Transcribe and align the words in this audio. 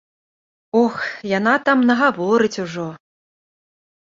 Ох, 0.81 0.95
яна 1.37 1.53
там 1.69 1.83
нагаворыць 1.91 2.61
ужо! 2.67 2.87